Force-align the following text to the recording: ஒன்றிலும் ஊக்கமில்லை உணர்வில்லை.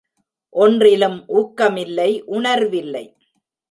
ஒன்றிலும் 0.55 1.23
ஊக்கமில்லை 1.29 2.09
உணர்வில்லை. 2.25 3.05